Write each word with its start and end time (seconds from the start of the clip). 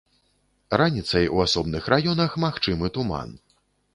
Раніцай 0.81 1.25
у 1.35 1.41
асобных 1.45 1.91
раёнах 1.95 2.31
магчымы 2.47 2.93
туман. 2.99 3.29